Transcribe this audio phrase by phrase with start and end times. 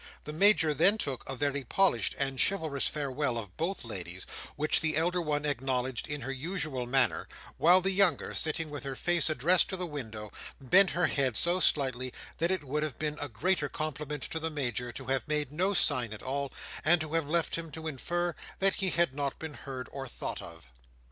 [0.23, 4.97] The Major then took a very polished and chivalrous farewell of both ladies, which the
[4.97, 7.27] elder one acknowledged in her usual manner,
[7.59, 11.59] while the younger, sitting with her face addressed to the window, bent her head so
[11.59, 15.51] slightly that it would have been a greater compliment to the Major to have made
[15.51, 16.51] no sign at all,
[16.83, 20.41] and to have left him to infer that he had not been heard or thought
[20.41, 20.65] of.